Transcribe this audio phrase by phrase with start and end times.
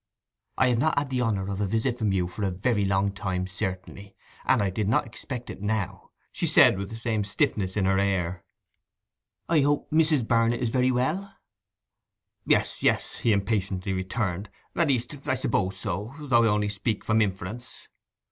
[0.57, 3.11] 'I have not had the honour of a visit from you for a very long
[3.11, 7.77] time, certainly, and I did not expect it now,' she said, with the same stiffness
[7.77, 8.43] in her air.
[9.47, 10.27] 'I hope Mrs.
[10.27, 11.35] Barnet is very well?'
[12.47, 14.49] 'Yes, yes!' he impatiently returned.
[14.75, 17.87] 'At least I suppose so—though I only speak from inference!